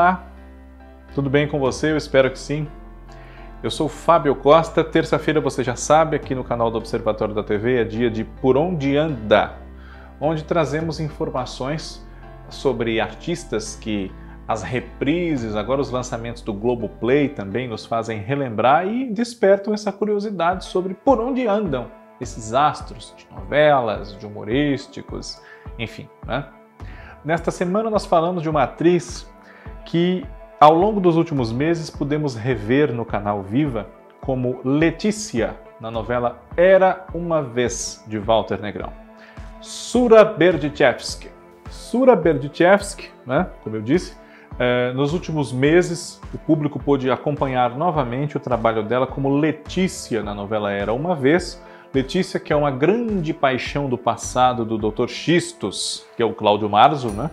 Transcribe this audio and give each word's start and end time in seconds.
Olá, 0.00 0.24
tudo 1.14 1.28
bem 1.28 1.46
com 1.46 1.58
você? 1.58 1.92
Eu 1.92 1.96
espero 1.98 2.30
que 2.30 2.38
sim. 2.38 2.66
Eu 3.62 3.70
sou 3.70 3.86
Fábio 3.86 4.34
Costa. 4.34 4.82
Terça-feira, 4.82 5.42
você 5.42 5.62
já 5.62 5.76
sabe, 5.76 6.16
aqui 6.16 6.34
no 6.34 6.42
canal 6.42 6.70
do 6.70 6.78
Observatório 6.78 7.34
da 7.34 7.42
TV 7.42 7.82
é 7.82 7.84
dia 7.84 8.10
de 8.10 8.24
Por 8.24 8.56
Onde 8.56 8.96
Anda, 8.96 9.58
onde 10.18 10.42
trazemos 10.44 11.00
informações 11.00 12.02
sobre 12.48 12.98
artistas 12.98 13.76
que 13.76 14.10
as 14.48 14.62
reprises, 14.62 15.54
agora 15.54 15.82
os 15.82 15.90
lançamentos 15.90 16.40
do 16.40 16.54
Globoplay 16.54 17.28
também 17.28 17.68
nos 17.68 17.84
fazem 17.84 18.20
relembrar 18.20 18.86
e 18.86 19.12
despertam 19.12 19.74
essa 19.74 19.92
curiosidade 19.92 20.64
sobre 20.64 20.94
por 20.94 21.20
onde 21.20 21.46
andam 21.46 21.88
esses 22.18 22.54
astros 22.54 23.12
de 23.18 23.28
novelas, 23.30 24.16
de 24.16 24.24
humorísticos, 24.24 25.42
enfim. 25.78 26.08
Né? 26.26 26.46
Nesta 27.22 27.50
semana 27.50 27.90
nós 27.90 28.06
falamos 28.06 28.42
de 28.42 28.48
uma 28.48 28.62
atriz 28.62 29.29
que 29.90 30.24
ao 30.60 30.72
longo 30.72 31.00
dos 31.00 31.16
últimos 31.16 31.50
meses 31.50 31.90
pudemos 31.90 32.36
rever 32.36 32.92
no 32.94 33.04
canal 33.04 33.42
Viva 33.42 33.88
como 34.20 34.60
Letícia 34.64 35.56
na 35.80 35.90
novela 35.90 36.40
Era 36.56 37.06
uma 37.12 37.42
vez 37.42 38.04
de 38.06 38.16
Walter 38.16 38.60
Negrão. 38.60 38.92
Sura 39.60 40.24
Berdichevsky. 40.24 41.28
Sura 41.68 42.14
Berdichevsky, 42.14 43.10
né, 43.26 43.48
como 43.64 43.76
eu 43.76 43.82
disse, 43.82 44.16
é, 44.60 44.92
nos 44.92 45.12
últimos 45.12 45.52
meses 45.52 46.20
o 46.32 46.38
público 46.38 46.78
pôde 46.78 47.10
acompanhar 47.10 47.76
novamente 47.76 48.36
o 48.36 48.40
trabalho 48.40 48.84
dela 48.84 49.08
como 49.08 49.36
Letícia 49.38 50.22
na 50.22 50.34
novela 50.34 50.70
Era 50.70 50.92
uma 50.92 51.16
vez. 51.16 51.60
Letícia, 51.92 52.38
que 52.38 52.52
é 52.52 52.56
uma 52.56 52.70
grande 52.70 53.34
paixão 53.34 53.88
do 53.88 53.98
passado 53.98 54.64
do 54.64 54.78
Dr. 54.78 55.08
Xistos, 55.08 56.06
que 56.16 56.22
é 56.22 56.26
o 56.26 56.32
Cláudio 56.32 56.68
Marzo, 56.68 57.08
né? 57.10 57.28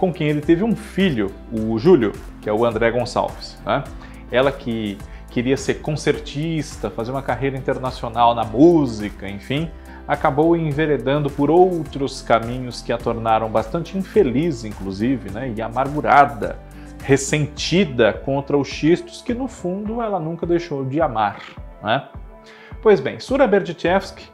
Com 0.00 0.10
quem 0.10 0.28
ele 0.28 0.40
teve 0.40 0.64
um 0.64 0.74
filho, 0.74 1.30
o 1.52 1.78
Júlio, 1.78 2.12
que 2.40 2.48
é 2.48 2.52
o 2.52 2.64
André 2.64 2.90
Gonçalves. 2.90 3.60
Né? 3.66 3.84
Ela 4.32 4.50
que 4.50 4.96
queria 5.28 5.58
ser 5.58 5.74
concertista, 5.74 6.88
fazer 6.88 7.10
uma 7.10 7.20
carreira 7.20 7.58
internacional 7.58 8.34
na 8.34 8.42
música, 8.42 9.28
enfim, 9.28 9.70
acabou 10.08 10.56
enveredando 10.56 11.28
por 11.28 11.50
outros 11.50 12.22
caminhos 12.22 12.80
que 12.80 12.94
a 12.94 12.96
tornaram 12.96 13.50
bastante 13.50 13.98
infeliz, 13.98 14.64
inclusive, 14.64 15.30
né? 15.30 15.52
e 15.54 15.60
amargurada, 15.60 16.58
ressentida 17.04 18.10
contra 18.10 18.56
os 18.56 18.68
xistos 18.68 19.20
que, 19.20 19.34
no 19.34 19.46
fundo, 19.46 20.00
ela 20.00 20.18
nunca 20.18 20.46
deixou 20.46 20.82
de 20.82 20.98
amar. 20.98 21.42
Né? 21.82 22.08
Pois 22.80 23.00
bem, 23.00 23.20
Sura 23.20 23.46
Berdichevsky 23.46 24.24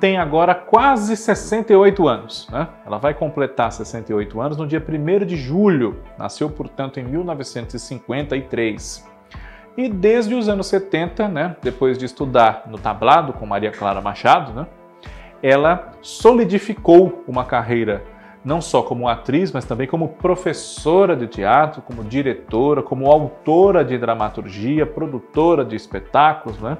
tem 0.00 0.16
agora 0.16 0.54
quase 0.54 1.14
68 1.16 2.08
anos. 2.08 2.48
Né? 2.50 2.66
Ela 2.86 2.98
vai 2.98 3.14
completar 3.14 3.70
68 3.70 4.40
anos 4.40 4.56
no 4.56 4.66
dia 4.66 4.82
1 4.82 5.26
de 5.26 5.36
julho. 5.36 6.00
Nasceu, 6.18 6.48
portanto, 6.48 6.98
em 6.98 7.04
1953. 7.04 9.06
E 9.76 9.88
desde 9.88 10.34
os 10.34 10.48
anos 10.48 10.66
70, 10.66 11.28
né, 11.28 11.54
depois 11.62 11.96
de 11.96 12.06
estudar 12.06 12.64
no 12.66 12.78
tablado 12.78 13.34
com 13.34 13.46
Maria 13.46 13.70
Clara 13.70 14.00
Machado, 14.00 14.52
né, 14.52 14.66
ela 15.42 15.92
solidificou 16.02 17.22
uma 17.28 17.44
carreira 17.44 18.02
não 18.42 18.60
só 18.60 18.82
como 18.82 19.06
atriz, 19.06 19.52
mas 19.52 19.66
também 19.66 19.86
como 19.86 20.08
professora 20.08 21.14
de 21.14 21.26
teatro, 21.26 21.82
como 21.82 22.02
diretora, 22.02 22.82
como 22.82 23.10
autora 23.10 23.84
de 23.84 23.98
dramaturgia, 23.98 24.86
produtora 24.86 25.62
de 25.62 25.76
espetáculos, 25.76 26.58
né? 26.58 26.78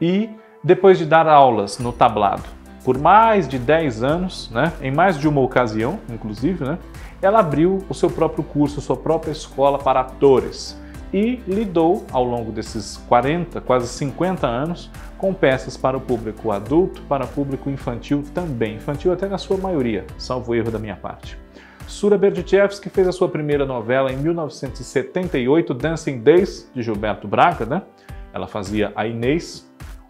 E 0.00 0.30
depois 0.66 0.98
de 0.98 1.06
dar 1.06 1.28
aulas 1.28 1.78
no 1.78 1.92
tablado 1.92 2.42
por 2.84 2.98
mais 2.98 3.48
de 3.48 3.56
10 3.56 4.02
anos, 4.02 4.50
né, 4.50 4.72
em 4.80 4.92
mais 4.92 5.18
de 5.18 5.26
uma 5.26 5.40
ocasião, 5.40 5.98
inclusive, 6.08 6.64
né, 6.64 6.78
ela 7.20 7.40
abriu 7.40 7.84
o 7.88 7.94
seu 7.94 8.08
próprio 8.08 8.44
curso, 8.44 8.80
sua 8.80 8.96
própria 8.96 9.32
escola 9.32 9.78
para 9.78 10.00
atores 10.00 10.80
e 11.12 11.40
lidou 11.46 12.04
ao 12.12 12.24
longo 12.24 12.50
desses 12.50 12.96
40, 13.08 13.60
quase 13.60 13.88
50 13.88 14.46
anos 14.46 14.90
com 15.18 15.32
peças 15.32 15.76
para 15.76 15.96
o 15.96 16.00
público 16.00 16.50
adulto, 16.52 17.02
para 17.02 17.24
o 17.24 17.28
público 17.28 17.70
infantil 17.70 18.24
também, 18.34 18.74
infantil 18.74 19.12
até 19.12 19.28
na 19.28 19.38
sua 19.38 19.56
maioria, 19.56 20.04
salvo 20.18 20.54
erro 20.54 20.70
da 20.70 20.78
minha 20.78 20.96
parte. 20.96 21.38
Sura 21.88 22.18
Berdichevsky 22.18 22.88
fez 22.88 23.06
a 23.06 23.12
sua 23.12 23.28
primeira 23.28 23.64
novela 23.64 24.12
em 24.12 24.16
1978, 24.16 25.74
Dancing 25.74 26.18
Days, 26.18 26.70
de 26.74 26.82
Gilberto 26.82 27.28
Braga, 27.28 27.64
né? 27.64 27.82
Ela 28.32 28.46
fazia 28.46 28.92
a 28.94 29.06
Inês, 29.06 29.66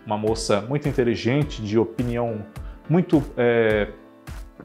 uma 0.07 0.17
moça 0.17 0.61
muito 0.61 0.89
inteligente, 0.89 1.61
de 1.61 1.79
opinião 1.79 2.45
muito 2.89 3.23
é, 3.37 3.89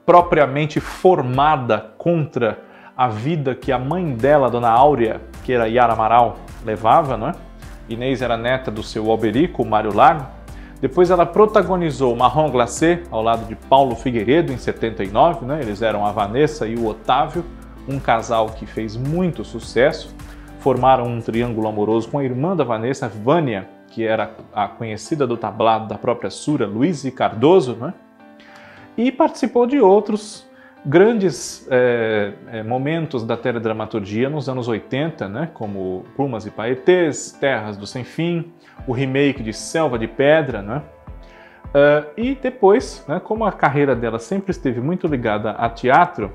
propriamente 0.06 0.80
formada 0.80 1.94
contra 1.98 2.60
a 2.96 3.08
vida 3.08 3.56
que 3.56 3.72
a 3.72 3.80
mãe 3.80 4.14
dela, 4.14 4.50
Dona 4.50 4.70
Áurea, 4.70 5.22
que 5.44 5.52
era 5.52 5.68
Yara 5.68 5.94
Amaral, 5.94 6.38
levava, 6.64 7.18
não 7.18 7.30
é? 7.30 7.36
Inês 7.90 8.22
era 8.22 8.38
neta 8.38 8.70
do 8.70 8.84
seu 8.84 9.10
Alberico, 9.10 9.66
Mário 9.66 9.94
Lago. 9.94 10.26
Depois 10.80 11.10
ela 11.10 11.26
protagonizou 11.26 12.16
Marrom 12.16 12.50
Glacé 12.50 13.04
ao 13.12 13.22
lado 13.22 13.46
de 13.48 13.56
Paulo 13.56 13.96
Figueiredo 13.96 14.52
em 14.52 14.58
79, 14.58 15.46
né? 15.46 15.60
Eles 15.62 15.82
eram 15.82 16.06
a 16.06 16.12
Vanessa 16.12 16.68
e 16.68 16.76
o 16.76 16.88
Otávio, 16.88 17.44
um 17.88 18.00
casal 18.00 18.48
que 18.48 18.66
fez 18.66 18.96
muito 18.96 19.44
sucesso. 19.44 20.16
Formaram 20.60 21.06
um 21.06 21.20
triângulo 21.20 21.68
amoroso 21.68 22.10
com 22.10 22.20
a 22.20 22.24
irmã 22.24 22.56
da 22.56 22.64
Vanessa, 22.64 23.08
Vânia, 23.08 23.68
que 23.92 24.08
era 24.08 24.32
a 24.54 24.68
conhecida 24.68 25.28
do 25.28 25.38
tablado 25.38 25.88
da 25.88 25.98
própria 25.98 26.30
Sura, 26.30 26.66
Luiz 26.66 27.08
Cardoso, 27.12 27.76
né? 27.76 27.94
e 28.98 29.12
participou 29.12 29.68
de 29.68 29.80
outros 29.80 30.50
grandes 30.84 31.68
é, 31.70 32.64
momentos 32.66 33.24
da 33.24 33.38
teledramaturgia 33.38 34.30
nos 34.30 34.50
anos 34.50 34.68
80, 34.68 35.28
né? 35.28 35.50
como 35.54 36.06
Plumas 36.16 36.46
e 36.46 36.52
Paetês, 36.52 37.34
Terras 37.34 37.78
do 37.78 37.86
Sem 37.86 38.04
Fim, 38.04 38.52
o 38.88 38.94
remake 38.94 39.44
de 39.44 39.54
Selva 39.54 40.00
de 40.00 40.08
Pedra, 40.08 40.62
né? 40.62 40.82
Uh, 41.72 42.06
e 42.18 42.36
depois, 42.36 43.06
né, 43.08 43.22
como 43.24 43.46
a 43.46 43.52
carreira 43.52 43.96
dela 43.96 44.20
sempre 44.20 44.52
esteve 44.52 44.82
muito 44.82 45.08
ligada 45.08 45.52
a 45.52 45.70
teatro, 45.70 46.34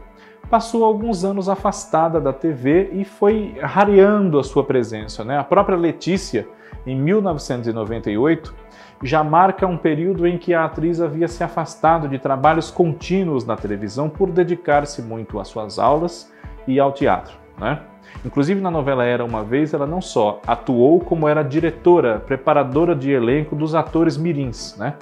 passou 0.48 0.82
alguns 0.82 1.24
anos 1.24 1.46
afastada 1.46 2.18
da 2.18 2.32
TV 2.32 2.88
e 2.92 3.04
foi 3.04 3.54
rareando 3.60 4.38
a 4.38 4.44
sua 4.44 4.64
presença. 4.64 5.24
Né? 5.24 5.36
A 5.38 5.44
própria 5.44 5.76
Letícia 5.76 6.48
em 6.86 6.96
1998, 6.96 8.54
já 9.02 9.22
marca 9.22 9.66
um 9.66 9.76
período 9.76 10.26
em 10.26 10.38
que 10.38 10.54
a 10.54 10.64
atriz 10.64 11.00
havia 11.00 11.28
se 11.28 11.44
afastado 11.44 12.08
de 12.08 12.18
trabalhos 12.18 12.70
contínuos 12.70 13.44
na 13.44 13.56
televisão 13.56 14.08
por 14.08 14.30
dedicar-se 14.30 15.02
muito 15.02 15.38
às 15.38 15.48
suas 15.48 15.78
aulas 15.78 16.32
e 16.66 16.80
ao 16.80 16.92
teatro. 16.92 17.34
Né? 17.58 17.80
Inclusive 18.24 18.60
na 18.60 18.70
novela 18.70 19.04
Era 19.04 19.24
Uma 19.24 19.42
Vez, 19.42 19.74
ela 19.74 19.86
não 19.86 20.00
só 20.00 20.40
atuou, 20.46 21.00
como 21.00 21.28
era 21.28 21.42
diretora, 21.42 22.20
preparadora 22.20 22.94
de 22.94 23.10
elenco 23.10 23.54
dos 23.54 23.74
atores 23.74 24.16
mirins. 24.16 24.76
Né? 24.78 24.94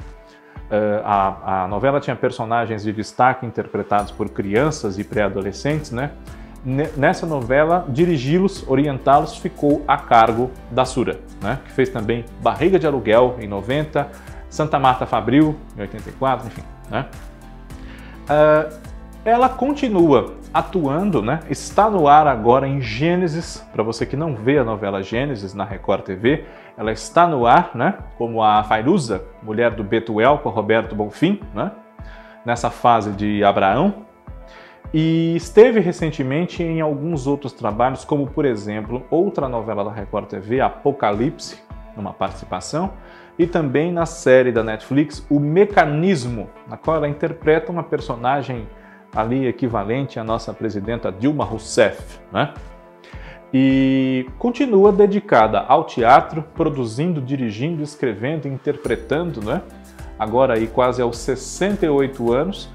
Uh, 0.65 1.05
a, 1.05 1.65
a 1.65 1.69
novela 1.69 2.01
tinha 2.01 2.17
personagens 2.17 2.83
de 2.83 2.93
destaque 2.93 3.47
interpretados 3.47 4.11
por 4.11 4.29
crianças 4.31 4.99
e 4.99 5.05
pré-adolescentes, 5.05 5.93
né? 5.93 6.13
Nessa 6.65 7.27
novela, 7.27 7.85
dirigi-los, 7.89 8.65
orientá-los 8.67 9.37
ficou 9.37 9.85
a 9.87 9.99
cargo 9.99 10.51
da 10.71 10.85
Sura, 10.85 11.21
né? 11.43 11.59
que 11.65 11.73
fez 11.73 11.91
também 11.91 12.25
Barriga 12.43 12.79
de 12.79 12.87
Aluguel 12.87 13.37
em 13.39 13.47
90, 13.47 14.09
Santa 14.49 14.79
Marta 14.79 15.05
Fabril 15.05 15.57
em 15.77 15.83
84, 15.83 16.47
enfim. 16.47 16.63
Né? 16.91 17.07
Uh, 18.25 18.95
ela 19.25 19.49
continua 19.49 20.35
atuando, 20.55 21.21
né? 21.21 21.41
está 21.51 21.91
no 21.91 22.09
ar 22.09 22.27
agora 22.27 22.67
em 22.67 22.81
Gênesis, 22.81 23.67
para 23.73 23.83
você 23.83 24.07
que 24.07 24.17
não 24.17 24.35
vê 24.35 24.59
a 24.59 24.65
novela 24.65 25.03
Gênesis 25.03 25.53
na 25.53 25.65
Record 25.65 26.03
TV, 26.03 26.45
ela 26.79 26.93
está 26.93 27.27
no 27.27 27.47
ar, 27.47 27.73
né? 27.75 27.95
como 28.17 28.43
a 28.43 28.65
Fairuza, 28.65 29.23
mulher 29.43 29.73
do 29.73 29.85
Betuel 29.85 30.39
com 30.39 30.49
Roberto 30.49 30.95
Bonfim, 30.95 31.41
né? 31.55 31.73
nessa 32.45 32.71
fase 32.71 33.13
de 33.13 33.43
Abraão, 33.45 34.04
e 34.93 35.35
esteve 35.37 35.81
recentemente 35.81 36.63
em 36.63 36.81
alguns 36.81 37.27
outros 37.27 37.53
trabalhos, 37.53 38.05
como 38.05 38.27
por 38.27 38.45
exemplo, 38.45 39.05
outra 39.11 39.49
novela 39.49 39.85
da 39.85 39.93
Record 39.93 40.29
TV, 40.29 40.61
Apocalipse, 40.61 41.59
numa 41.97 42.13
participação, 42.13 42.93
e 43.39 43.47
também 43.47 43.93
na 43.93 44.07
série 44.07 44.53
da 44.53 44.63
Netflix 44.63 45.27
O 45.29 45.41
Mecanismo, 45.41 46.49
na 46.69 46.77
qual 46.77 46.97
ela 46.97 47.09
interpreta 47.09 47.73
uma 47.73 47.83
personagem 47.83 48.69
ali 49.15 49.47
equivalente 49.47 50.19
à 50.19 50.25
nossa 50.25 50.53
presidenta 50.53 51.11
Dilma 51.11 51.45
Rousseff, 51.45 52.19
né? 52.33 52.53
E 53.53 54.27
continua 54.39 54.91
dedicada 54.91 55.61
ao 55.61 55.85
teatro, 55.85 56.43
produzindo, 56.55 57.21
dirigindo, 57.21 57.83
escrevendo, 57.83 58.49
interpretando, 58.49 59.41
né? 59.41 59.63
Agora 60.19 60.55
aí 60.55 60.67
quase 60.67 61.01
aos 61.01 61.19
68 61.19 62.33
anos, 62.33 62.69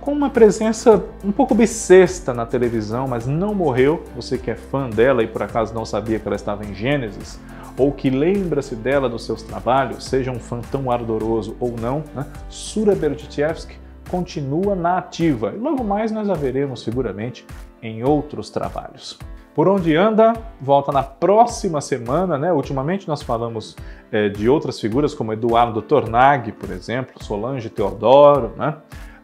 com 0.00 0.12
uma 0.12 0.30
presença 0.30 1.02
um 1.24 1.32
pouco 1.32 1.54
bissexta 1.54 2.32
na 2.32 2.46
televisão, 2.46 3.06
mas 3.08 3.26
não 3.26 3.54
morreu. 3.54 4.02
Você 4.14 4.38
que 4.38 4.50
é 4.50 4.56
fã 4.56 4.88
dela 4.88 5.22
e 5.22 5.26
por 5.26 5.42
acaso 5.42 5.74
não 5.74 5.84
sabia 5.84 6.18
que 6.18 6.26
ela 6.26 6.36
estava 6.36 6.64
em 6.64 6.74
Gênesis, 6.74 7.38
ou 7.76 7.92
que 7.92 8.10
lembra-se 8.10 8.74
dela 8.74 9.08
dos 9.08 9.24
seus 9.24 9.42
trabalhos, 9.42 10.04
seja 10.04 10.30
um 10.30 10.38
fã 10.38 10.60
tão 10.70 10.90
ardoroso 10.90 11.56
ou 11.58 11.74
não, 11.80 12.04
né? 12.14 12.26
Sura 12.48 12.94
Berdichevsky 12.94 13.78
continua 14.10 14.74
na 14.74 14.98
ativa 14.98 15.52
e 15.54 15.58
logo 15.58 15.84
mais 15.84 16.10
nós 16.10 16.28
a 16.28 16.34
veremos 16.34 16.82
seguramente 16.82 17.46
em 17.82 18.02
outros 18.02 18.50
trabalhos. 18.50 19.18
Por 19.54 19.68
onde 19.68 19.96
anda, 19.96 20.32
volta 20.60 20.92
na 20.92 21.02
próxima 21.02 21.80
semana, 21.80 22.38
né? 22.38 22.52
Ultimamente 22.52 23.08
nós 23.08 23.22
falamos 23.22 23.76
é, 24.12 24.28
de 24.28 24.48
outras 24.48 24.80
figuras 24.80 25.12
como 25.12 25.32
Eduardo 25.32 25.82
Tornag, 25.82 26.52
por 26.52 26.70
exemplo, 26.70 27.22
Solange 27.22 27.68
Teodoro, 27.68 28.52
né? 28.56 28.76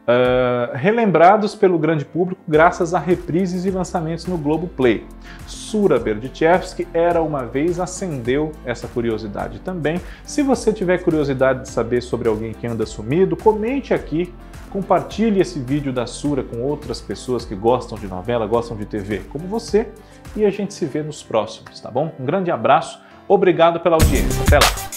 Uh, 0.07 0.77
relembrados 0.77 1.57
pelo 1.57 1.77
grande 1.81 2.05
público 2.05 2.41
graças 2.47 2.95
a 2.95 2.99
reprises 3.01 3.65
e 3.65 3.73
lançamentos 3.73 4.25
no 4.27 4.39
Globo 4.39 4.69
Play. 4.69 5.05
Sura 5.49 5.99
Berdichevsky 5.99 6.87
era 6.95 7.21
uma 7.21 7.45
vez 7.45 7.81
acendeu 7.81 8.53
essa 8.65 8.87
curiosidade 8.87 9.59
também. 9.59 10.01
Se 10.25 10.45
você 10.45 10.73
tiver 10.73 10.99
curiosidade 10.99 11.63
de 11.63 11.69
saber 11.71 12.03
sobre 12.03 12.29
alguém 12.29 12.53
que 12.53 12.69
anda 12.69 12.87
sumido, 12.87 13.37
comente 13.37 13.93
aqui, 13.93 14.33
compartilhe 14.71 15.41
esse 15.41 15.59
vídeo 15.59 15.93
da 15.93 16.07
Sura 16.07 16.45
com 16.45 16.63
outras 16.63 17.01
pessoas 17.01 17.45
que 17.45 17.57
gostam 17.57 17.99
de 17.99 18.07
novela, 18.07 18.47
gostam 18.47 18.77
de 18.77 18.85
TV, 18.87 19.23
como 19.33 19.49
você, 19.49 19.89
e 20.37 20.45
a 20.45 20.51
gente 20.51 20.73
se 20.73 20.87
vê 20.87 21.03
nos 21.03 21.21
próximos, 21.25 21.81
tá 21.81 21.91
bom? 21.91 22.13
Um 22.21 22.25
grande 22.25 22.53
abraço, 22.53 23.01
obrigado 23.27 23.81
pela 23.81 23.97
audiência, 23.97 24.41
até 24.45 24.57
lá! 24.59 24.96